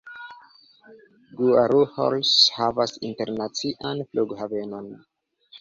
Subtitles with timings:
[1.41, 4.93] Guarulhos havas internacian flughavenon.